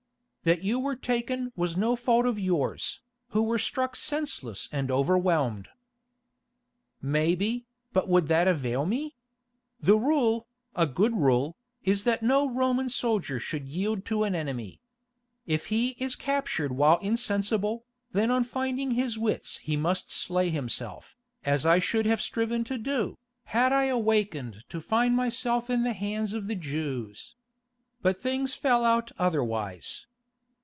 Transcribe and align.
"That 0.43 0.63
you 0.63 0.79
were 0.79 0.95
taken 0.95 1.51
was 1.55 1.77
no 1.77 1.95
fault 1.95 2.25
of 2.25 2.39
yours, 2.39 3.01
who 3.27 3.43
were 3.43 3.59
struck 3.59 3.95
senseless 3.95 4.67
and 4.71 4.89
overwhelmed." 4.89 5.67
"Maybe, 6.99 7.67
but 7.93 8.09
would 8.09 8.27
that 8.29 8.47
avail 8.47 8.87
me? 8.87 9.13
The 9.79 9.95
rule, 9.97 10.47
a 10.75 10.87
good 10.87 11.15
rule, 11.15 11.57
is 11.83 12.05
that 12.05 12.23
no 12.23 12.49
Roman 12.49 12.89
soldier 12.89 13.39
should 13.39 13.67
yield 13.69 14.03
to 14.05 14.23
an 14.23 14.33
enemy. 14.33 14.81
If 15.45 15.67
he 15.67 15.89
is 15.99 16.15
captured 16.15 16.71
while 16.71 16.97
insensible, 17.03 17.85
then 18.11 18.31
on 18.31 18.43
finding 18.43 18.89
his 18.95 19.19
wits 19.19 19.57
he 19.57 19.77
must 19.77 20.09
slay 20.11 20.49
himself, 20.49 21.15
as 21.45 21.67
I 21.67 21.77
should 21.77 22.07
have 22.07 22.19
striven 22.19 22.63
to 22.63 22.79
do, 22.79 23.19
had 23.43 23.71
I 23.71 23.83
awakened 23.83 24.63
to 24.69 24.81
find 24.81 25.15
myself 25.15 25.69
in 25.69 25.83
the 25.83 25.93
hands 25.93 26.33
of 26.33 26.47
the 26.47 26.55
Jews. 26.55 27.35
But 28.01 28.19
things 28.19 28.55
fell 28.55 28.83
out 28.83 29.11
otherwise. 29.19 30.07